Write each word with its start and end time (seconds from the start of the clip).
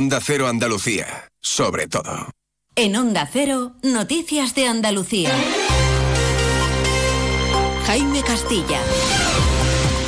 Onda 0.00 0.18
Cero 0.18 0.48
Andalucía, 0.48 1.28
sobre 1.42 1.86
todo. 1.86 2.30
En 2.74 2.96
Onda 2.96 3.28
Cero, 3.30 3.74
Noticias 3.82 4.54
de 4.54 4.66
Andalucía. 4.66 5.30
Jaime 7.84 8.22
Castilla. 8.22 8.80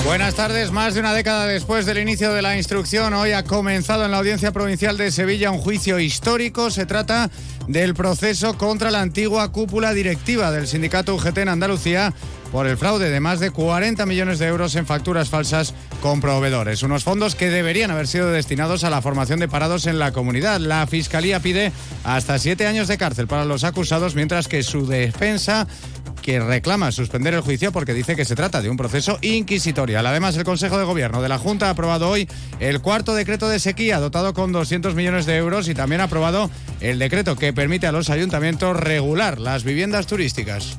Buenas 0.06 0.34
tardes. 0.34 0.72
Más 0.72 0.94
de 0.94 1.00
una 1.00 1.12
década 1.12 1.46
después 1.46 1.84
del 1.84 1.98
inicio 1.98 2.32
de 2.32 2.40
la 2.40 2.56
instrucción, 2.56 3.12
hoy 3.12 3.32
ha 3.32 3.44
comenzado 3.44 4.06
en 4.06 4.12
la 4.12 4.16
Audiencia 4.16 4.50
Provincial 4.50 4.96
de 4.96 5.10
Sevilla 5.10 5.50
un 5.50 5.58
juicio 5.58 5.98
histórico. 5.98 6.70
Se 6.70 6.86
trata 6.86 7.30
del 7.68 7.93
proceso 7.93 8.56
contra 8.56 8.90
la 8.90 9.02
antigua 9.02 9.52
cúpula 9.52 9.93
directiva 9.93 10.50
del 10.50 10.68
sindicato 10.68 11.14
UGT 11.16 11.36
en 11.36 11.48
Andalucía 11.50 12.14
por 12.53 12.66
el 12.66 12.77
fraude 12.77 13.09
de 13.09 13.19
más 13.19 13.41
de 13.41 13.50
40 13.50 14.05
millones 14.05 14.39
de 14.39 14.46
euros 14.46 14.77
en 14.77 14.87
facturas 14.87 15.30
falsas 15.30 15.75
con 16.03 16.21
proveedores. 16.21 16.82
Unos 16.82 17.03
fondos 17.03 17.35
que 17.35 17.48
deberían 17.48 17.91
haber 17.91 18.07
sido 18.07 18.30
destinados 18.30 18.85
a 18.85 18.91
la 18.91 19.00
formación 19.00 19.41
de 19.41 19.48
parados 19.48 19.86
en 19.86 19.98
la 19.98 20.12
comunidad. 20.12 20.61
La 20.61 20.86
Fiscalía 20.86 21.41
pide 21.41 21.73
hasta 22.04 22.39
siete 22.39 22.67
años 22.67 22.89
de 22.89 22.99
cárcel 22.99 23.26
para 23.26 23.46
los 23.46 23.64
acusados, 23.64 24.14
mientras 24.14 24.49
que 24.49 24.62
su 24.62 24.86
defensa 24.86 25.67
que 26.21 26.39
reclama 26.40 26.93
suspender 26.93 27.35
el 27.35 27.40
juicio 27.40 27.73
porque 27.73 27.95
dice 27.95 28.14
que 28.14 28.25
se 28.25 28.36
trata 28.36 28.61
de 28.61 28.68
un 28.68 28.76
proceso 28.76 29.18
inquisitorial. 29.23 30.07
Además, 30.07 30.37
el 30.37 30.45
Consejo 30.45 30.79
de 30.79 30.84
Gobierno 30.84 31.23
de 31.23 31.29
la 31.29 31.39
Junta 31.39 31.67
ha 31.67 31.71
aprobado 31.71 32.09
hoy 32.09 32.28
el 32.61 32.81
cuarto 32.81 33.14
decreto 33.14 33.48
de 33.48 33.59
sequía, 33.59 33.98
dotado 33.98 34.34
con 34.34 34.53
200 34.53 34.95
millones 34.95 35.27
de 35.27 35.37
euros, 35.37 35.69
y 35.69 35.75
también 35.75 36.00
ha 36.03 36.05
aprobado 36.05 36.50
el 36.81 36.98
decreto 36.98 37.37
que 37.37 37.53
permite 37.53 37.87
a 37.87 37.92
los 37.92 38.11
ayuntamientos 38.11 38.77
regular 38.77 39.41
las 39.41 39.64
viviendas 39.64 40.06
turísticas. 40.06 40.78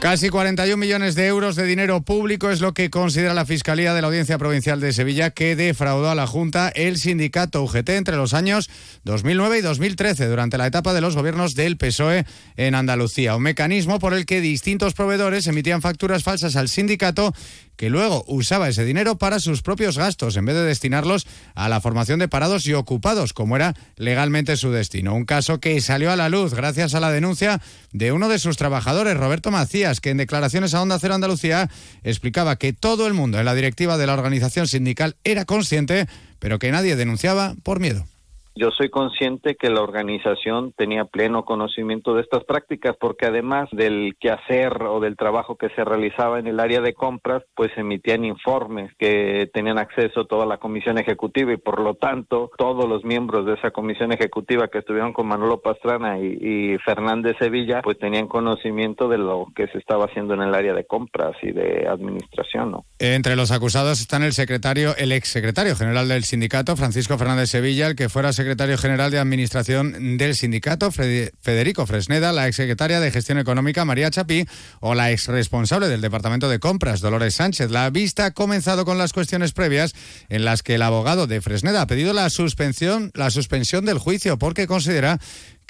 Casi 0.00 0.30
41 0.30 0.78
millones 0.78 1.14
de 1.14 1.26
euros 1.26 1.56
de 1.56 1.66
dinero 1.66 2.00
público 2.00 2.48
es 2.48 2.62
lo 2.62 2.72
que 2.72 2.88
considera 2.88 3.34
la 3.34 3.44
Fiscalía 3.44 3.92
de 3.92 4.00
la 4.00 4.06
Audiencia 4.06 4.38
Provincial 4.38 4.80
de 4.80 4.94
Sevilla 4.94 5.28
que 5.28 5.54
defraudó 5.56 6.08
a 6.08 6.14
la 6.14 6.26
Junta 6.26 6.70
el 6.70 6.96
sindicato 6.96 7.62
UGT 7.62 7.90
entre 7.90 8.16
los 8.16 8.32
años 8.32 8.70
2009 9.04 9.58
y 9.58 9.60
2013 9.60 10.26
durante 10.26 10.56
la 10.56 10.66
etapa 10.66 10.94
de 10.94 11.02
los 11.02 11.16
gobiernos 11.16 11.54
del 11.54 11.76
PSOE 11.76 12.24
en 12.56 12.74
Andalucía. 12.76 13.36
Un 13.36 13.42
mecanismo 13.42 13.98
por 13.98 14.14
el 14.14 14.24
que 14.24 14.40
distintos 14.40 14.94
proveedores 14.94 15.46
emitían 15.46 15.82
facturas 15.82 16.22
falsas 16.22 16.56
al 16.56 16.70
sindicato 16.70 17.34
que 17.80 17.88
luego 17.88 18.24
usaba 18.26 18.68
ese 18.68 18.84
dinero 18.84 19.16
para 19.16 19.40
sus 19.40 19.62
propios 19.62 19.96
gastos 19.96 20.36
en 20.36 20.44
vez 20.44 20.54
de 20.54 20.64
destinarlos 20.64 21.26
a 21.54 21.66
la 21.70 21.80
formación 21.80 22.18
de 22.18 22.28
parados 22.28 22.66
y 22.66 22.74
ocupados, 22.74 23.32
como 23.32 23.56
era 23.56 23.74
legalmente 23.96 24.58
su 24.58 24.70
destino. 24.70 25.14
Un 25.14 25.24
caso 25.24 25.60
que 25.60 25.80
salió 25.80 26.12
a 26.12 26.16
la 26.16 26.28
luz 26.28 26.52
gracias 26.52 26.94
a 26.94 27.00
la 27.00 27.10
denuncia 27.10 27.62
de 27.92 28.12
uno 28.12 28.28
de 28.28 28.38
sus 28.38 28.58
trabajadores, 28.58 29.16
Roberto 29.16 29.50
Macías, 29.50 29.89
que 29.98 30.10
en 30.10 30.18
declaraciones 30.18 30.74
a 30.74 30.80
Onda 30.82 31.00
Cero 31.00 31.14
Andalucía 31.14 31.68
explicaba 32.04 32.54
que 32.54 32.72
todo 32.72 33.08
el 33.08 33.14
mundo 33.14 33.40
en 33.40 33.46
la 33.46 33.54
directiva 33.56 33.98
de 33.98 34.06
la 34.06 34.14
organización 34.14 34.68
sindical 34.68 35.16
era 35.24 35.44
consciente, 35.44 36.06
pero 36.38 36.60
que 36.60 36.70
nadie 36.70 36.94
denunciaba 36.94 37.56
por 37.64 37.80
miedo. 37.80 38.06
Yo 38.56 38.70
soy 38.70 38.90
consciente 38.90 39.54
que 39.54 39.70
la 39.70 39.80
organización 39.80 40.72
tenía 40.76 41.04
pleno 41.04 41.44
conocimiento 41.44 42.14
de 42.14 42.22
estas 42.22 42.44
prácticas 42.44 42.96
porque 43.00 43.26
además 43.26 43.68
del 43.72 44.16
quehacer 44.18 44.82
o 44.82 45.00
del 45.00 45.16
trabajo 45.16 45.56
que 45.56 45.68
se 45.70 45.84
realizaba 45.84 46.38
en 46.38 46.46
el 46.46 46.58
área 46.58 46.80
de 46.80 46.92
compras, 46.94 47.42
pues 47.54 47.70
emitían 47.76 48.24
informes 48.24 48.90
que 48.98 49.48
tenían 49.54 49.78
acceso 49.78 50.24
toda 50.26 50.46
la 50.46 50.58
comisión 50.58 50.98
ejecutiva 50.98 51.52
y 51.52 51.58
por 51.58 51.80
lo 51.80 51.94
tanto 51.94 52.50
todos 52.58 52.88
los 52.88 53.04
miembros 53.04 53.46
de 53.46 53.54
esa 53.54 53.70
comisión 53.70 54.12
ejecutiva 54.12 54.68
que 54.68 54.78
estuvieron 54.78 55.12
con 55.12 55.28
Manolo 55.28 55.60
Pastrana 55.60 56.18
y, 56.18 56.76
Fernández 56.84 57.36
Sevilla, 57.38 57.82
pues 57.82 57.98
tenían 57.98 58.26
conocimiento 58.26 59.08
de 59.08 59.18
lo 59.18 59.46
que 59.54 59.68
se 59.68 59.78
estaba 59.78 60.06
haciendo 60.06 60.34
en 60.34 60.42
el 60.42 60.54
área 60.54 60.74
de 60.74 60.84
compras 60.84 61.36
y 61.42 61.52
de 61.52 61.86
administración. 61.88 62.72
¿no? 62.72 62.84
Entre 62.98 63.36
los 63.36 63.52
acusados 63.52 64.00
están 64.00 64.22
el 64.22 64.32
secretario, 64.32 64.94
el 64.96 65.12
ex 65.12 65.28
secretario 65.28 65.76
general 65.76 66.08
del 66.08 66.24
sindicato, 66.24 66.76
Francisco 66.76 67.16
Fernández 67.16 67.50
Sevilla, 67.50 67.86
el 67.86 67.96
que 67.96 68.08
fuera 68.08 68.32
secretario 68.40 68.78
general 68.78 69.10
de 69.10 69.18
Administración 69.18 70.16
del 70.16 70.34
sindicato, 70.34 70.90
Federico 70.90 71.84
Fresneda, 71.84 72.32
la 72.32 72.48
exsecretaria 72.48 72.98
de 72.98 73.10
Gestión 73.10 73.36
Económica, 73.36 73.84
María 73.84 74.10
Chapí, 74.10 74.46
o 74.80 74.94
la 74.94 75.12
ex 75.12 75.26
responsable 75.26 75.88
del 75.88 76.00
Departamento 76.00 76.48
de 76.48 76.58
Compras, 76.58 77.02
Dolores 77.02 77.34
Sánchez. 77.34 77.70
La 77.70 77.90
vista 77.90 78.24
ha 78.24 78.30
comenzado 78.30 78.86
con 78.86 78.96
las 78.96 79.12
cuestiones 79.12 79.52
previas 79.52 79.94
en 80.30 80.46
las 80.46 80.62
que 80.62 80.76
el 80.76 80.82
abogado 80.82 81.26
de 81.26 81.42
Fresneda 81.42 81.82
ha 81.82 81.86
pedido 81.86 82.14
la 82.14 82.30
suspensión, 82.30 83.10
la 83.12 83.30
suspensión 83.30 83.84
del 83.84 83.98
juicio 83.98 84.38
porque 84.38 84.66
considera 84.66 85.18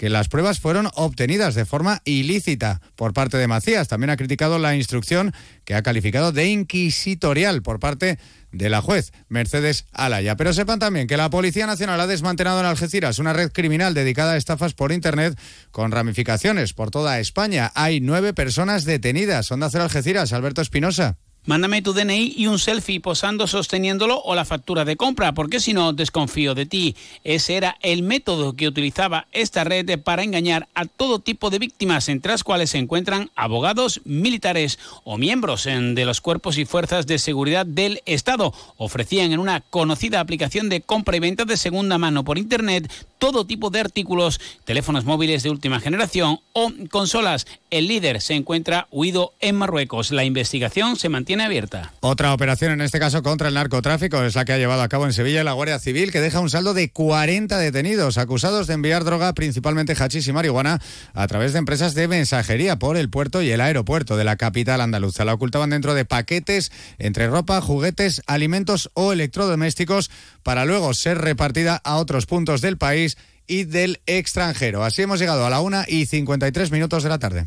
que 0.01 0.09
las 0.09 0.29
pruebas 0.29 0.61
fueron 0.61 0.89
obtenidas 0.95 1.55
de 1.55 1.67
forma 1.67 2.01
ilícita 2.07 2.81
por 2.97 3.13
parte 3.13 3.37
de 3.37 3.47
Macías. 3.47 3.87
También 3.89 4.09
ha 4.09 4.17
criticado 4.17 4.59
la 4.59 4.75
instrucción 4.75 5.35
que 5.67 5.75
ha 5.75 5.83
calificado 5.83 6.33
de 6.33 6.47
inquisitorial 6.47 7.61
por 7.61 7.81
parte 7.81 8.07
de 8.07 8.19
la 8.53 8.83
juez 8.83 9.13
Mercedes 9.29 9.87
Alaya. 9.93 10.37
Pero 10.37 10.53
sepan 10.53 10.79
también 10.79 11.07
que 11.07 11.17
la 11.17 11.31
Policía 11.31 11.67
Nacional 11.67 12.01
ha 12.01 12.07
desmantelado 12.07 12.61
en 12.61 12.67
Algeciras 12.67 13.19
una 13.19 13.33
red 13.33 13.51
criminal 13.53 13.95
dedicada 13.95 14.33
a 14.33 14.37
estafas 14.37 14.75
por 14.75 14.93
Internet 14.93 15.39
con 15.71 15.93
ramificaciones 15.93 16.73
por 16.75 16.91
toda 16.91 17.21
España. 17.21 17.73
Hay 17.75 18.01
nueve 18.01 18.35
personas 18.35 18.85
detenidas. 18.85 19.51
Onda 19.51 19.71
Cero 19.71 19.85
Algeciras, 19.85 20.33
Alberto 20.33 20.63
Espinosa. 20.63 21.19
Mándame 21.47 21.81
tu 21.81 21.95
DNI 21.95 22.35
y 22.37 22.49
un 22.49 22.59
selfie 22.59 23.01
posando 23.01 23.47
sosteniéndolo 23.47 24.21
o 24.21 24.35
la 24.35 24.45
factura 24.45 24.85
de 24.85 24.97
compra, 24.97 25.33
porque 25.33 25.59
si 25.59 25.73
no 25.73 25.95
desconfío 25.95 26.55
de 26.55 26.67
ti. 26.67 26.97
Ese 27.25 27.57
era 27.57 27.79
el 27.81 28.03
método 28.03 28.53
que 28.53 28.69
utilizaba 28.69 29.27
esta 29.33 29.65
red 29.65 29.99
para 30.01 30.23
engañar 30.23 30.69
a 30.75 30.85
todo 30.85 31.19
tipo 31.19 31.49
de 31.49 31.59
víctimas, 31.59 32.11
entre 32.11 32.33
las 32.33 32.45
cuales 32.45 32.71
se 32.71 32.79
encuentran 32.79 33.31
abogados, 33.37 34.03
militares 34.05 34.79
o 35.03 35.17
miembros 35.17 35.65
de 35.65 36.05
los 36.05 36.21
cuerpos 36.21 36.59
y 36.59 36.67
fuerzas 36.67 37.07
de 37.07 37.19
seguridad 37.19 37.65
del 37.65 38.03
Estado. 38.05 38.53
Ofrecían 38.77 39.33
en 39.33 39.41
una 39.41 39.63
conocida 39.63 40.21
aplicación 40.21 40.69
de 40.69 40.83
compra 40.83 41.17
y 41.17 41.21
venta 41.21 41.47
de 41.47 41.57
segunda 41.57 41.97
mano 41.97 42.23
por 42.23 42.37
Internet 42.37 42.93
todo 43.21 43.45
tipo 43.45 43.69
de 43.71 43.81
artículos, 43.81 44.41
teléfonos 44.65 45.05
móviles 45.05 45.43
de 45.43 45.51
última 45.51 45.79
generación 45.79 46.41
o 46.55 46.73
consolas. 46.91 47.47
El 47.71 47.87
líder 47.87 48.21
se 48.23 48.35
encuentra 48.35 48.89
huido 48.91 49.35
en 49.41 49.57
Marruecos. 49.57 50.11
La 50.11 50.25
investigación 50.25 50.97
se 50.97 51.11
mantiene 51.11 51.30
abierta. 51.39 51.93
Otra 52.01 52.33
operación, 52.33 52.73
en 52.73 52.81
este 52.81 52.99
caso 52.99 53.23
contra 53.23 53.49
el 53.49 53.55
narcotráfico, 53.55 54.23
es 54.23 54.35
la 54.35 54.47
que 54.47 54.55
ha 54.55 54.59
llevado 54.59 54.81
a 54.81 54.89
cabo 54.89 55.05
en 55.05 55.13
Sevilla 55.13 55.45
la 55.45 55.53
Guardia 55.53 55.79
Civil, 55.79 56.11
que 56.11 56.21
deja 56.21 56.41
un 56.41 56.49
saldo 56.49 56.73
de 56.73 56.91
40 56.91 57.59
detenidos 57.59 58.17
acusados 58.17 58.67
de 58.67 58.75
enviar 58.75 59.05
droga, 59.05 59.35
principalmente 59.35 59.93
hachís 59.93 60.27
y 60.27 60.33
marihuana, 60.33 60.81
a 61.13 61.27
través 61.29 61.53
de 61.53 61.59
empresas 61.59 61.95
de 61.95 62.09
mensajería 62.09 62.77
por 62.77 62.97
el 62.97 63.11
puerto 63.11 63.43
y 63.43 63.51
el 63.51 63.61
aeropuerto 63.61 64.17
de 64.17 64.25
la 64.25 64.37
capital 64.37 64.81
andaluza. 64.81 65.27
La 65.27 65.35
ocultaban 65.35 65.71
dentro 65.71 65.93
de 65.93 66.07
paquetes 66.07 66.73
entre 66.99 67.29
ropa, 67.29 67.61
juguetes, 67.61 68.23
alimentos 68.27 68.91
o 68.95 69.13
electrodomésticos 69.13 70.11
para 70.43 70.65
luego 70.65 70.95
ser 70.95 71.19
repartida 71.19 71.81
a 71.85 71.97
otros 71.97 72.25
puntos 72.25 72.63
del 72.63 72.79
país 72.79 73.19
y 73.47 73.65
del 73.65 74.01
extranjero. 74.07 74.85
Así 74.85 75.03
hemos 75.03 75.19
llegado 75.19 75.45
a 75.45 75.51
la 75.51 75.61
una 75.61 75.85
y 75.87 76.07
53 76.07 76.71
minutos 76.71 77.03
de 77.03 77.09
la 77.09 77.19
tarde. 77.19 77.47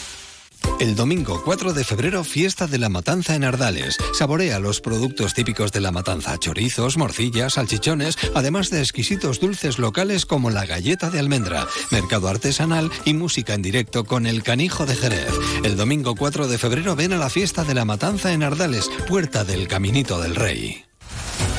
El 0.81 0.95
domingo 0.95 1.43
4 1.45 1.73
de 1.73 1.83
febrero, 1.83 2.23
fiesta 2.23 2.65
de 2.65 2.79
la 2.79 2.89
matanza 2.89 3.35
en 3.35 3.43
Ardales. 3.43 3.97
Saborea 4.17 4.57
los 4.57 4.81
productos 4.81 5.35
típicos 5.35 5.71
de 5.71 5.79
la 5.79 5.91
matanza, 5.91 6.39
chorizos, 6.39 6.97
morcillas, 6.97 7.53
salchichones, 7.53 8.17
además 8.33 8.71
de 8.71 8.79
exquisitos 8.79 9.39
dulces 9.39 9.77
locales 9.77 10.25
como 10.25 10.49
la 10.49 10.65
galleta 10.65 11.11
de 11.11 11.19
almendra, 11.19 11.67
mercado 11.91 12.29
artesanal 12.29 12.89
y 13.05 13.13
música 13.13 13.53
en 13.53 13.61
directo 13.61 14.05
con 14.05 14.25
el 14.25 14.41
canijo 14.41 14.87
de 14.87 14.95
Jerez. 14.95 15.29
El 15.63 15.77
domingo 15.77 16.15
4 16.15 16.47
de 16.47 16.57
febrero 16.57 16.95
ven 16.95 17.13
a 17.13 17.17
la 17.17 17.29
fiesta 17.29 17.63
de 17.63 17.75
la 17.75 17.85
matanza 17.85 18.33
en 18.33 18.41
Ardales, 18.41 18.89
puerta 19.07 19.43
del 19.43 19.67
Caminito 19.67 20.19
del 20.19 20.33
Rey. 20.33 20.83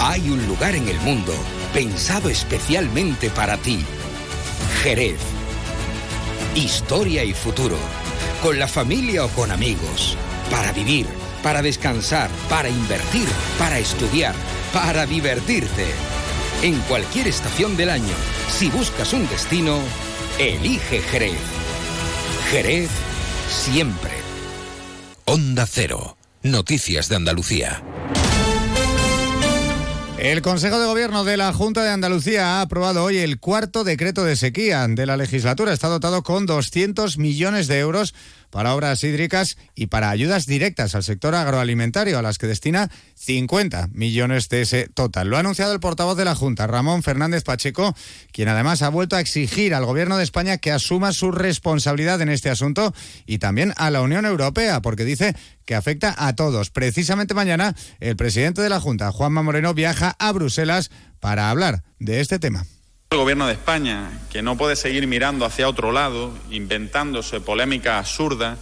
Hay 0.00 0.29
un 0.31 0.44
lugar 0.49 0.75
en 0.75 0.88
el 0.88 0.99
mundo 0.99 1.32
pensado 1.73 2.29
especialmente 2.29 3.31
para 3.31 3.56
ti. 3.56 3.85
Jerez. 4.82 5.20
Historia 6.56 7.23
y 7.23 7.32
futuro 7.35 7.79
con 8.43 8.59
la 8.59 8.67
familia 8.67 9.25
o 9.25 9.29
con 9.29 9.53
amigos, 9.53 10.17
para 10.50 10.73
vivir, 10.73 11.06
para 11.43 11.62
descansar, 11.62 12.29
para 12.49 12.69
invertir, 12.69 13.29
para 13.56 13.79
estudiar, 13.79 14.35
para 14.73 15.06
divertirte. 15.06 15.87
En 16.62 16.81
cualquier 16.81 17.29
estación 17.29 17.77
del 17.77 17.91
año, 17.91 18.15
si 18.49 18.69
buscas 18.69 19.12
un 19.12 19.29
destino, 19.29 19.79
elige 20.39 21.00
Jerez. 21.03 21.39
Jerez 22.50 22.91
siempre. 23.49 24.11
Onda 25.25 25.65
Cero. 25.67 26.17
Noticias 26.43 27.09
de 27.09 27.17
Andalucía. 27.17 27.85
El 30.22 30.40
Consejo 30.40 30.78
de 30.78 30.86
Gobierno 30.86 31.24
de 31.24 31.36
la 31.36 31.52
Junta 31.52 31.82
de 31.82 31.90
Andalucía 31.90 32.46
ha 32.46 32.60
aprobado 32.60 33.02
hoy 33.02 33.19
el 33.19 33.40
cuarto 33.40 33.82
decreto 33.82 34.22
de 34.22 34.36
sequía 34.36 34.86
de 34.86 35.04
la 35.04 35.16
legislatura. 35.16 35.72
Está 35.72 35.88
dotado 35.88 36.22
con 36.22 36.46
200 36.46 37.19
millones 37.19 37.66
de 37.66 37.80
euros 37.80 38.14
para 38.52 38.75
obras 38.75 39.02
hídricas 39.02 39.56
y 39.75 39.87
para 39.87 40.10
ayudas 40.10 40.44
directas 40.44 40.94
al 40.94 41.02
sector 41.02 41.34
agroalimentario, 41.34 42.19
a 42.19 42.22
las 42.22 42.37
que 42.37 42.46
destina 42.46 42.90
50 43.14 43.88
millones 43.93 44.50
de 44.50 44.60
ese 44.60 44.88
total. 44.88 45.28
Lo 45.28 45.38
ha 45.38 45.40
anunciado 45.40 45.72
el 45.72 45.81
portavoz 45.81 46.19
de 46.19 46.26
la 46.26 46.34
Junta, 46.34 46.66
Ramón 46.66 47.02
Fernández 47.02 47.44
Pacheco, 47.44 47.96
quien 48.31 48.49
además 48.49 48.82
ha 48.82 48.90
vuelto 48.90 49.16
a 49.16 49.20
exigir 49.20 49.75
al 49.75 49.87
Gobierno 49.87 50.19
de 50.19 50.25
España 50.25 50.58
que 50.58 50.70
asuma 50.70 51.12
su 51.12 51.32
responsabilidad 51.32 52.20
en 52.20 52.28
este 52.28 52.50
asunto 52.50 52.94
y 53.25 53.38
también 53.38 53.72
a 53.76 53.90
la 53.90 54.02
Unión 54.02 54.26
Europea, 54.26 54.82
porque 54.82 55.06
dice 55.06 55.34
que 55.64 55.75
afecta 55.75 56.14
a 56.19 56.37
todos. 56.37 56.69
Precisamente 56.69 57.32
mañana 57.32 57.75
el 58.00 58.16
presidente 58.16 58.60
de 58.60 58.69
la 58.69 58.81
Junta, 58.81 59.10
Juanma 59.12 59.43
Moreno, 59.43 59.72
viaja 59.72 60.14
a 60.19 60.31
Bruselas 60.31 60.90
para 61.20 61.48
hablar 61.48 61.84
de 61.98 62.20
este 62.20 62.38
tema. 62.38 62.66
El 63.12 63.19
gobierno 63.19 63.47
de 63.47 63.53
España, 63.53 64.11
que 64.31 64.41
no 64.41 64.56
puede 64.56 64.75
seguir 64.75 65.06
mirando 65.06 65.44
hacia 65.44 65.69
otro 65.69 65.93
lado, 65.93 66.32
inventándose 66.50 67.43
polémicas 67.43 67.99
absurdas, 67.99 68.59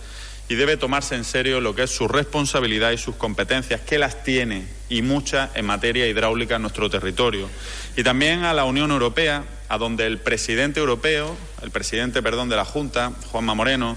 y 0.49 0.57
debe 0.57 0.77
tomarse 0.77 1.15
en 1.15 1.23
serio 1.23 1.61
lo 1.61 1.77
que 1.77 1.85
es 1.85 1.91
su 1.95 2.09
responsabilidad 2.09 2.91
y 2.91 2.99
sus 2.99 3.15
competencias, 3.15 3.81
que 3.83 3.97
las 3.97 4.25
tiene 4.25 4.67
y 4.89 5.03
muchas 5.03 5.51
en 5.55 5.67
materia 5.67 6.09
hidráulica 6.09 6.57
en 6.57 6.63
nuestro 6.63 6.91
territorio. 6.91 7.49
Y 7.97 8.03
también 8.03 8.43
a 8.43 8.53
la 8.53 8.65
Unión 8.65 8.91
Europea, 8.91 9.45
a 9.69 9.79
donde 9.79 10.07
el 10.09 10.19
presidente 10.19 10.81
europeo, 10.81 11.37
el 11.63 11.71
presidente, 11.71 12.21
perdón, 12.21 12.49
de 12.49 12.57
la 12.57 12.65
Junta, 12.65 13.13
Juanma 13.31 13.55
Moreno, 13.55 13.97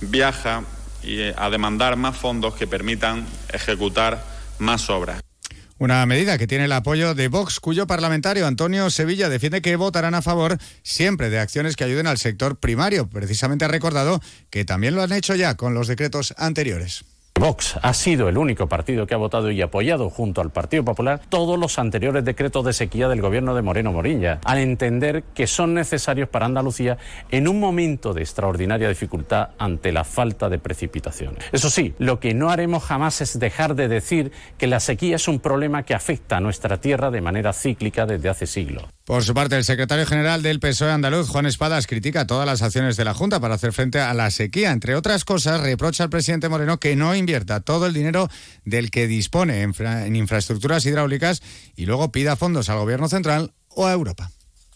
viaja 0.00 0.64
a 1.36 1.50
demandar 1.50 1.94
más 1.94 2.16
fondos 2.16 2.54
que 2.54 2.66
permitan 2.66 3.24
ejecutar 3.52 4.24
más 4.58 4.90
obras. 4.90 5.22
Una 5.82 6.06
medida 6.06 6.38
que 6.38 6.46
tiene 6.46 6.66
el 6.66 6.72
apoyo 6.72 7.16
de 7.16 7.26
Vox, 7.26 7.58
cuyo 7.58 7.88
parlamentario 7.88 8.46
Antonio 8.46 8.88
Sevilla 8.88 9.28
defiende 9.28 9.62
que 9.62 9.74
votarán 9.74 10.14
a 10.14 10.22
favor 10.22 10.56
siempre 10.84 11.28
de 11.28 11.40
acciones 11.40 11.74
que 11.74 11.82
ayuden 11.82 12.06
al 12.06 12.18
sector 12.18 12.54
primario. 12.54 13.10
Precisamente 13.10 13.64
ha 13.64 13.68
recordado 13.68 14.20
que 14.48 14.64
también 14.64 14.94
lo 14.94 15.02
han 15.02 15.10
hecho 15.10 15.34
ya 15.34 15.56
con 15.56 15.74
los 15.74 15.88
decretos 15.88 16.34
anteriores. 16.38 17.04
Vox 17.42 17.76
ha 17.82 17.92
sido 17.92 18.28
el 18.28 18.38
único 18.38 18.68
partido 18.68 19.04
que 19.04 19.14
ha 19.14 19.16
votado 19.16 19.50
y 19.50 19.60
apoyado 19.62 20.10
junto 20.10 20.40
al 20.40 20.50
Partido 20.50 20.84
Popular 20.84 21.20
todos 21.28 21.58
los 21.58 21.78
anteriores 21.78 22.24
decretos 22.24 22.64
de 22.64 22.72
sequía 22.72 23.08
del 23.08 23.20
gobierno 23.20 23.54
de 23.54 23.62
Moreno 23.62 23.90
Morilla, 23.90 24.38
al 24.44 24.58
entender 24.58 25.24
que 25.34 25.48
son 25.48 25.74
necesarios 25.74 26.28
para 26.28 26.46
Andalucía 26.46 26.98
en 27.30 27.48
un 27.48 27.58
momento 27.58 28.14
de 28.14 28.20
extraordinaria 28.20 28.88
dificultad 28.88 29.48
ante 29.58 29.90
la 29.90 30.04
falta 30.04 30.48
de 30.48 30.58
precipitaciones. 30.58 31.44
Eso 31.50 31.68
sí, 31.68 31.94
lo 31.98 32.20
que 32.20 32.32
no 32.32 32.50
haremos 32.50 32.84
jamás 32.84 33.20
es 33.22 33.38
dejar 33.38 33.74
de 33.74 33.88
decir 33.88 34.30
que 34.56 34.68
la 34.68 34.78
sequía 34.78 35.16
es 35.16 35.26
un 35.26 35.40
problema 35.40 35.82
que 35.82 35.94
afecta 35.94 36.36
a 36.36 36.40
nuestra 36.40 36.80
tierra 36.80 37.10
de 37.10 37.22
manera 37.22 37.52
cíclica 37.52 38.06
desde 38.06 38.28
hace 38.28 38.46
siglos. 38.46 38.84
Por 39.04 39.24
su 39.24 39.34
parte, 39.34 39.56
el 39.56 39.64
secretario 39.64 40.06
general 40.06 40.42
del 40.42 40.60
PSOE 40.60 40.92
andaluz, 40.92 41.28
Juan 41.28 41.46
Espadas, 41.46 41.88
critica 41.88 42.24
todas 42.24 42.46
las 42.46 42.62
acciones 42.62 42.96
de 42.96 43.04
la 43.04 43.14
Junta 43.14 43.40
para 43.40 43.56
hacer 43.56 43.72
frente 43.72 43.98
a 43.98 44.14
la 44.14 44.30
sequía. 44.30 44.70
Entre 44.70 44.94
otras 44.94 45.24
cosas, 45.24 45.60
reprocha 45.60 46.04
al 46.04 46.10
presidente 46.10 46.48
Moreno 46.48 46.78
que 46.78 46.94
no 46.94 47.12
invierta 47.16 47.60
todo 47.60 47.86
el 47.86 47.94
dinero 47.94 48.28
del 48.64 48.92
que 48.92 49.08
dispone 49.08 49.62
en, 49.62 50.16
infraestructuras 50.16 50.86
hidráulicas 50.86 51.42
y 51.74 51.86
luego 51.86 52.12
pida 52.12 52.36
fondos 52.36 52.68
al 52.68 52.78
gobierno 52.78 53.08
central 53.08 53.52
o 53.68 53.86
a 53.86 53.92
Europa 53.92 54.30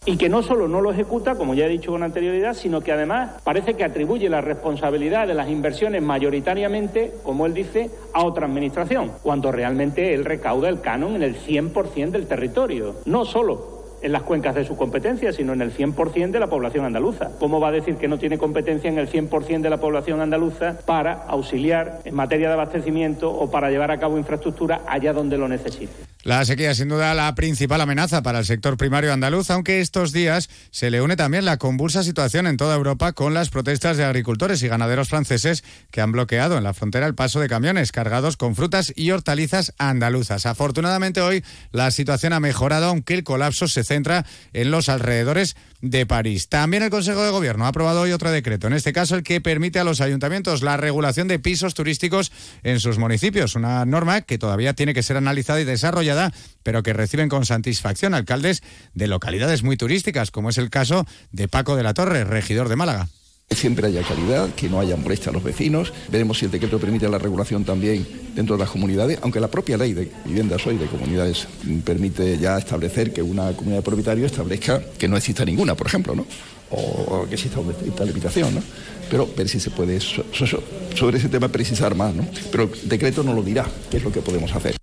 y 0.05 0.15
que 0.15 0.29
no 0.29 0.41
solo 0.41 0.69
no 0.69 0.79
lo 0.79 0.93
ejecuta, 0.93 1.35
como 1.35 1.53
ya 1.53 1.65
he 1.65 1.69
dicho 1.69 1.91
con 1.91 2.01
anterioridad, 2.01 2.53
sino 2.53 2.79
que 2.79 2.93
además 2.93 3.41
parece 3.43 3.73
que 3.73 3.83
atribuye 3.83 4.29
la 4.29 4.39
responsabilidad 4.39 5.27
de 5.27 5.33
las 5.33 5.49
inversiones 5.49 6.01
mayoritariamente, 6.01 7.11
como 7.23 7.45
él 7.45 7.53
dice, 7.53 7.89
a 8.13 8.23
otra 8.23 8.45
administración, 8.45 9.11
cuando 9.21 9.51
realmente 9.51 10.13
él 10.13 10.23
recauda 10.23 10.69
el 10.69 10.79
canon 10.79 11.15
en 11.15 11.23
el 11.23 11.35
100% 11.35 12.11
del 12.11 12.25
territorio, 12.25 12.95
no 13.05 13.25
solo 13.25 13.76
en 14.01 14.11
las 14.11 14.23
cuencas 14.23 14.55
de 14.55 14.63
su 14.63 14.75
competencia, 14.75 15.31
sino 15.31 15.53
en 15.53 15.61
el 15.61 15.73
100% 15.73 16.31
de 16.31 16.39
la 16.39 16.47
población 16.47 16.85
andaluza. 16.85 17.31
¿Cómo 17.39 17.59
va 17.59 17.69
a 17.69 17.71
decir 17.71 17.95
que 17.95 18.07
no 18.07 18.17
tiene 18.17 18.37
competencia 18.37 18.89
en 18.89 18.97
el 18.97 19.09
100% 19.09 19.61
de 19.61 19.69
la 19.69 19.77
población 19.77 20.21
andaluza 20.21 20.77
para 20.85 21.13
auxiliar 21.27 21.99
en 22.05 22.15
materia 22.15 22.47
de 22.47 22.53
abastecimiento 22.53 23.31
o 23.31 23.49
para 23.49 23.69
llevar 23.69 23.91
a 23.91 23.99
cabo 23.99 24.17
infraestructura 24.17 24.81
allá 24.87 25.13
donde 25.13 25.37
lo 25.37 25.47
necesite? 25.47 26.06
La 26.27 26.43
sequía 26.43 26.75
sin 26.75 26.89
duda 26.89 27.13
la 27.13 27.33
principal 27.35 27.79
amenaza 27.79 28.21
para 28.21 28.39
el 28.39 28.45
sector 28.45 28.75
primario 28.75 29.13
andaluz, 29.13 29.49
aunque 29.49 29.79
estos 29.79 30.11
días 30.11 30.49
se 30.71 30.91
le 30.91 31.01
une 31.01 31.15
también 31.15 31.45
la 31.45 31.55
convulsa 31.55 32.03
situación 32.03 32.47
en 32.47 32.57
toda 32.57 32.75
Europa 32.75 33.13
con 33.13 33.33
las 33.33 33.49
protestas 33.49 33.95
de 33.95 34.03
agricultores 34.03 34.61
y 34.61 34.67
ganaderos 34.67 35.07
franceses 35.07 35.63
que 35.89 36.01
han 36.01 36.11
bloqueado 36.11 36.57
en 36.57 36.65
la 36.65 36.73
frontera 36.73 37.07
el 37.07 37.15
paso 37.15 37.39
de 37.39 37.47
camiones 37.47 37.93
cargados 37.93 38.35
con 38.35 38.57
frutas 38.57 38.91
y 38.93 39.11
hortalizas 39.11 39.73
andaluzas. 39.77 40.45
Afortunadamente 40.45 41.21
hoy 41.21 41.45
la 41.71 41.91
situación 41.91 42.33
ha 42.33 42.41
mejorado, 42.41 42.87
aunque 42.87 43.13
el 43.13 43.23
colapso 43.23 43.69
se 43.69 43.85
centra 43.85 44.25
en 44.51 44.69
los 44.69 44.89
alrededores 44.89 45.55
de 45.79 46.05
París. 46.05 46.49
También 46.49 46.83
el 46.83 46.89
Consejo 46.89 47.23
de 47.23 47.29
Gobierno 47.29 47.65
ha 47.65 47.69
aprobado 47.69 48.01
hoy 48.01 48.11
otro 48.11 48.31
decreto, 48.31 48.67
en 48.67 48.73
este 48.73 48.91
caso 48.91 49.15
el 49.15 49.23
que 49.23 49.39
permite 49.39 49.79
a 49.79 49.85
los 49.85 50.01
ayuntamientos 50.01 50.61
la 50.61 50.75
regulación 50.75 51.29
de 51.29 51.39
pisos 51.39 51.73
turísticos 51.73 52.33
en 52.63 52.81
sus 52.81 52.97
municipios, 52.97 53.55
una 53.55 53.85
norma 53.85 54.21
que 54.21 54.37
todavía 54.37 54.73
tiene 54.73 54.93
que 54.93 55.03
ser 55.03 55.15
analizada 55.15 55.61
y 55.61 55.65
desarrollada, 55.65 56.16
pero 56.63 56.83
que 56.83 56.93
reciben 56.93 57.29
con 57.29 57.45
satisfacción 57.45 58.13
alcaldes 58.13 58.61
de 58.93 59.07
localidades 59.07 59.63
muy 59.63 59.77
turísticas, 59.77 60.31
como 60.31 60.49
es 60.49 60.57
el 60.57 60.69
caso 60.69 61.05
de 61.31 61.47
Paco 61.47 61.75
de 61.75 61.83
la 61.83 61.93
Torre, 61.93 62.23
regidor 62.23 62.69
de 62.69 62.75
Málaga 62.75 63.07
siempre 63.49 63.87
haya 63.87 64.01
calidad, 64.03 64.49
que 64.55 64.67
no 64.67 64.79
haya 64.81 64.97
molestia 64.97 65.29
a 65.29 65.33
los 65.33 65.41
vecinos. 65.41 65.93
Veremos 66.11 66.37
si 66.37 66.45
el 66.45 66.51
decreto 66.51 66.79
permite 66.79 67.07
la 67.07 67.17
regulación 67.17 67.63
también 67.63 68.05
dentro 68.35 68.57
de 68.57 68.63
las 68.63 68.69
comunidades, 68.69 69.19
aunque 69.21 69.39
la 69.39 69.47
propia 69.47 69.77
ley 69.77 69.93
de 69.93 70.11
viviendas 70.25 70.67
hoy 70.67 70.77
de 70.77 70.85
comunidades 70.87 71.47
permite 71.85 72.37
ya 72.37 72.57
establecer 72.57 73.13
que 73.13 73.21
una 73.21 73.53
comunidad 73.53 73.77
de 73.77 73.83
propietarios 73.83 74.31
establezca 74.31 74.81
que 74.97 75.07
no 75.07 75.15
exista 75.15 75.45
ninguna, 75.45 75.75
por 75.75 75.87
ejemplo, 75.87 76.13
¿no? 76.13 76.25
o 76.69 77.25
que 77.27 77.35
exista 77.35 77.59
una 77.59 78.05
limitación, 78.05 78.55
¿no? 78.55 78.61
Pero 79.09 79.29
ver 79.35 79.47
si 79.47 79.59
se 79.59 79.69
puede 79.69 79.99
sobre 80.01 81.17
ese 81.17 81.29
tema 81.29 81.47
precisar 81.47 81.95
más, 81.95 82.13
¿no? 82.13 82.27
Pero 82.51 82.63
el 82.63 82.89
decreto 82.89 83.23
no 83.23 83.33
lo 83.33 83.41
dirá, 83.41 83.65
qué 83.89 83.97
es 83.97 84.03
lo 84.03 84.11
que 84.11 84.21
podemos 84.21 84.53
hacer. 84.53 84.75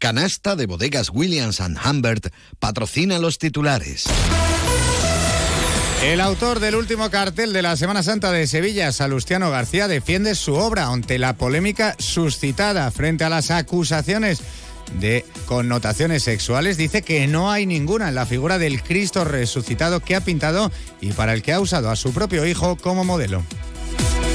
Canasta 0.00 0.56
de 0.56 0.64
bodegas 0.64 1.10
Williams⁇ 1.12 1.60
Humbert 1.84 2.32
patrocina 2.58 3.18
los 3.18 3.36
titulares. 3.36 4.06
El 6.02 6.22
autor 6.22 6.58
del 6.58 6.74
último 6.74 7.10
cartel 7.10 7.52
de 7.52 7.60
la 7.60 7.76
Semana 7.76 8.02
Santa 8.02 8.32
de 8.32 8.46
Sevilla, 8.46 8.92
Salustiano 8.92 9.50
García, 9.50 9.88
defiende 9.88 10.34
su 10.36 10.54
obra 10.54 10.86
ante 10.86 11.18
la 11.18 11.34
polémica 11.34 11.96
suscitada 11.98 12.90
frente 12.90 13.24
a 13.24 13.28
las 13.28 13.50
acusaciones 13.50 14.40
de 14.98 15.26
connotaciones 15.44 16.22
sexuales. 16.22 16.78
Dice 16.78 17.02
que 17.02 17.26
no 17.26 17.50
hay 17.50 17.66
ninguna 17.66 18.08
en 18.08 18.14
la 18.14 18.24
figura 18.24 18.56
del 18.56 18.82
Cristo 18.82 19.24
resucitado 19.24 20.00
que 20.00 20.16
ha 20.16 20.22
pintado 20.22 20.72
y 21.02 21.12
para 21.12 21.34
el 21.34 21.42
que 21.42 21.52
ha 21.52 21.60
usado 21.60 21.90
a 21.90 21.96
su 21.96 22.14
propio 22.14 22.46
hijo 22.46 22.76
como 22.76 23.04
modelo. 23.04 23.44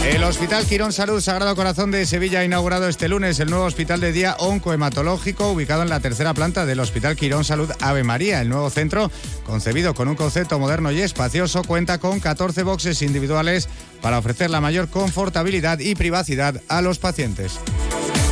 El 0.06 0.24
Hospital 0.24 0.64
Quirón 0.66 0.94
Salud 0.94 1.20
Sagrado 1.20 1.56
Corazón 1.56 1.90
de 1.90 2.06
Sevilla 2.06 2.40
ha 2.40 2.46
inaugurado 2.46 2.88
este 2.88 3.10
lunes 3.10 3.40
el 3.40 3.50
nuevo 3.50 3.66
hospital 3.66 4.00
de 4.00 4.12
día 4.12 4.36
oncohematológico 4.38 5.50
ubicado 5.52 5.82
en 5.82 5.90
la 5.90 6.00
tercera 6.00 6.36
planta 6.36 6.68
del 6.68 6.80
Hospital 6.80 7.16
Quirón 7.16 7.44
Salud 7.44 7.72
Ave 7.82 8.04
María. 8.04 8.40
El 8.40 8.50
nuevo 8.50 8.70
centro, 8.70 9.10
concebido 9.48 9.96
con 9.96 10.08
un 10.08 10.16
concepto 10.16 10.60
moderno 10.60 10.92
y 10.92 11.02
espacioso, 11.02 11.64
cuenta 11.64 11.98
con 11.98 12.20
14 12.20 12.62
boxes 12.62 13.02
individuales 13.02 13.68
para 14.02 14.20
ofrecer 14.20 14.52
la 14.52 14.62
mayor 14.62 14.90
confortabilidad 14.90 15.80
y 15.80 15.96
privacidad 15.96 16.62
a 16.70 16.84
los 16.84 17.00
pacientes. 17.00 17.60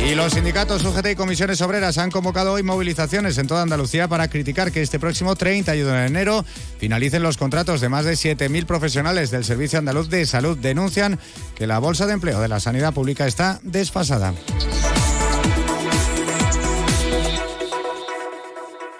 Y 0.04 0.14
los 0.14 0.34
sindicatos 0.34 0.84
UGT 0.84 1.12
y 1.12 1.14
comisiones 1.14 1.62
obreras 1.62 1.96
han 1.96 2.10
convocado 2.10 2.52
hoy 2.52 2.62
movilizaciones 2.62 3.38
en 3.38 3.46
toda 3.46 3.62
Andalucía 3.62 4.06
para 4.06 4.28
criticar 4.28 4.70
que 4.70 4.82
este 4.82 4.98
próximo 4.98 5.34
31 5.34 5.90
de 5.90 6.06
enero 6.06 6.44
finalicen 6.78 7.22
los 7.22 7.38
contratos 7.38 7.80
de 7.80 7.88
más 7.88 8.04
de 8.04 8.12
7.000 8.12 8.66
profesionales 8.66 9.30
del 9.30 9.44
Servicio 9.44 9.78
Andaluz 9.78 10.10
de 10.10 10.26
Salud. 10.26 10.58
Denuncian 10.58 11.18
que 11.54 11.66
la 11.66 11.78
bolsa 11.78 12.06
de 12.06 12.12
empleo 12.12 12.38
de 12.40 12.48
la 12.48 12.60
sanidad 12.60 12.92
pública 12.92 13.26
está 13.26 13.60
desfasada. 13.62 14.34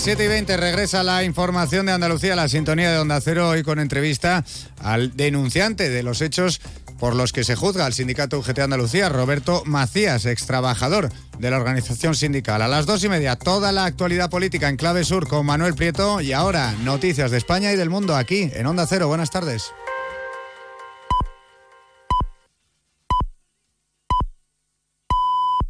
Las 0.00 0.06
7 0.06 0.24
y 0.24 0.28
20 0.28 0.56
regresa 0.56 1.02
la 1.02 1.24
información 1.24 1.84
de 1.84 1.92
Andalucía, 1.92 2.34
la 2.34 2.48
sintonía 2.48 2.90
de 2.90 2.96
Onda 2.96 3.20
Cero, 3.20 3.50
hoy 3.50 3.62
con 3.62 3.78
entrevista 3.78 4.46
al 4.78 5.14
denunciante 5.14 5.90
de 5.90 6.02
los 6.02 6.22
hechos 6.22 6.62
por 6.98 7.14
los 7.14 7.34
que 7.34 7.44
se 7.44 7.54
juzga 7.54 7.84
al 7.84 7.92
sindicato 7.92 8.38
UGT 8.38 8.60
Andalucía, 8.60 9.10
Roberto 9.10 9.62
Macías, 9.66 10.24
ex 10.24 10.46
trabajador 10.46 11.10
de 11.38 11.50
la 11.50 11.58
organización 11.58 12.14
sindical. 12.14 12.62
A 12.62 12.68
las 12.68 12.86
dos 12.86 13.04
y 13.04 13.10
media, 13.10 13.36
toda 13.36 13.72
la 13.72 13.84
actualidad 13.84 14.30
política 14.30 14.70
en 14.70 14.78
clave 14.78 15.04
sur 15.04 15.28
con 15.28 15.44
Manuel 15.44 15.74
Prieto 15.74 16.22
y 16.22 16.32
ahora 16.32 16.72
noticias 16.82 17.30
de 17.30 17.36
España 17.36 17.70
y 17.70 17.76
del 17.76 17.90
mundo 17.90 18.16
aquí 18.16 18.50
en 18.54 18.64
Onda 18.64 18.86
Cero. 18.86 19.06
Buenas 19.06 19.30
tardes. 19.30 19.70